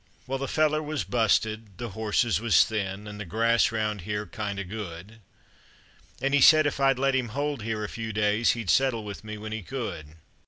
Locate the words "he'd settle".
8.53-9.03